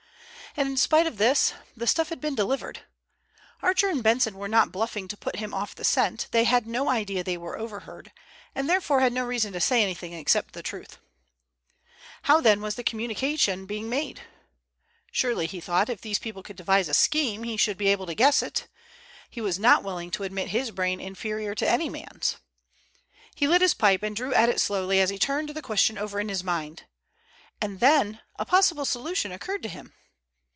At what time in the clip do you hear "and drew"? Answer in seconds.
24.03-24.33